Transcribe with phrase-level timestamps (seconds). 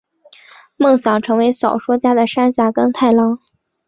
[0.77, 3.37] 梦想成为小说家的山下耕太郎！